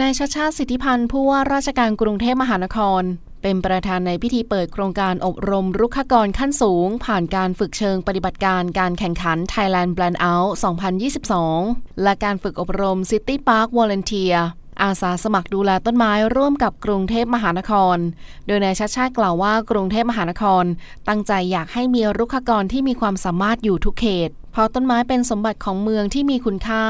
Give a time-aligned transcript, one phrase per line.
[0.00, 3.02] นายชาชาติสิทธิพันธ์ผู้ว่าราชการกรุงเทพมหานคร
[3.42, 10.50] เป็นประธานในพิธีเปิดโครงการอบรมรุกขกรขั้นสูง ผ่านการฝึกเชิงปฏิบัติการการแข่งขัน Thailand Brand Out
[11.26, 14.36] 2022 และการฝึกอบรม City Park Volunteer
[14.82, 17.98] อาสาสมัครดูแลต้นไม้ร่วมกับกรุงเทพมหานคร
[18.46, 20.64] โดยนายชาติชาติกล่าวว่ากรุงเทพมหานคร
[21.08, 26.84] ตั้งใจอยากให้มีรุกขกรที่มีความสามารถอยู่ทุกเขตเพราะต้นไม้เป็นสมบัติของเมืองที่มีคุณค่า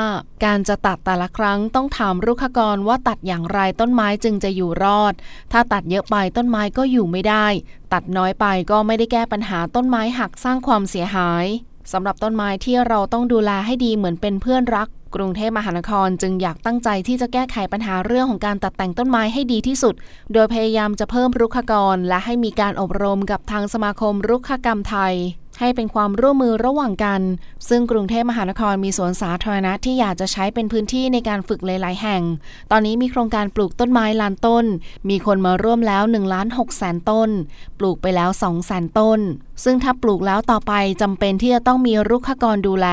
[0.44, 5.14] การจะตัดแต่ละครั้งต้องถามรุกขกรว่าตัดอย่างไรต้นไม้จึงจะอยู่รอด
[5.52, 7.46] ถ้าตัดเยอะไปต้นไม้ก็อยู่ไม่ได้
[7.92, 11.46] ตัดน้อยไปก็ไม่ได้แก้ปัญหาต้นไม้หักสร้างความเสียหาย
[11.92, 19.94] สำหรับต้นไม้ที่เราต้องดูแลให้ดีเหมือนเป็นเพื่อนรัก กรุงเทพมหานครจึงอยากตั้งใจที่จะแก้ไขปัญหาเรื่องของการตัดแต่งต้นไม้ให้ดีที่สุด
[20.32, 25.14] โดยพยายามจะเพิ่มรุกขกร และให้มีการอบรมกับทางสมาคมรุกขกรรมไทย
[25.60, 27.22] ให้เป็นความร่วมมือระหว่างกัน
[27.68, 32.22] ซึ่งกรุงเทพมหานครมีสวนสาธารณะที่อยากจะใช้เป็นพื้นที่ในการฝึกหลาย ๆ แห่ง
[32.70, 34.64] ตอนนี้มีโครงการปลูกต้นไม้ล้านต้น
[35.08, 37.30] มีคนมาร่วมแล้ว1ล้าน6แสนต้น
[37.78, 39.20] ปลูกไปแล้ว2แสนต้น
[39.64, 40.72] ซึ่งถ้าปลูกแล้วต่อไป
[41.02, 42.86] จำเป็นที่จะต้องมีรุกขกรดูแล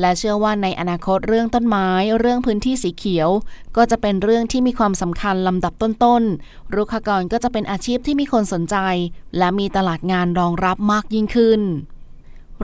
[0.00, 3.28] และเชื่อว่าในอนาคตเรื่องต้นไม้ เรื่องพื้นที่สีเขียว
[3.76, 8.76] ก็จะเป็นเรื่องที่มีความสำคัญลำดับต้นๆรุกขกรก็จะเป็นอาชีพที่มีคนสนใจ
[9.38, 11.60] และมีตลาดงานรองรับมากยิ่งขึ้น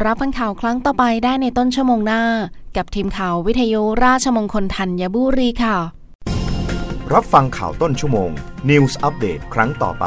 [0.05, 2.23] รับฟังข่าวครั้งต่อไปได้ในต้นชั่วโมงหน้า
[2.77, 5.77] กับทีมข่าววิทยุราชมงคลธัญบุรีค่ะ
[7.13, 8.31] รับฟังข่าวต้นชั่วโมง
[8.71, 10.07] News อัปเดตครั้งต่อไป